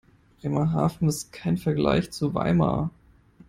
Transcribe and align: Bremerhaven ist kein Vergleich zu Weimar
Bremerhaven 0.41 1.07
ist 1.09 1.31
kein 1.31 1.57
Vergleich 1.57 2.09
zu 2.09 2.33
Weimar 2.33 2.89